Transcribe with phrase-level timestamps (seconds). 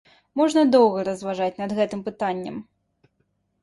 [0.39, 2.63] Можна доўга разважаць над гэтым пытаннем.